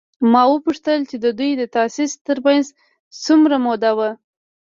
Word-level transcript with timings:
ما 0.31 0.43
وپوښتل 0.47 0.99
چې 1.09 1.17
د 1.23 1.25
دوی 1.39 1.51
د 1.57 1.63
تاسیس 1.75 2.11
تر 2.27 2.37
منځ 2.45 2.65
څومره 3.23 3.55
موده 3.65 3.91
وه؟ 3.97 4.09